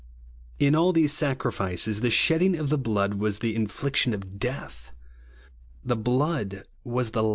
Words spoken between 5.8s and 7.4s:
The "blood was the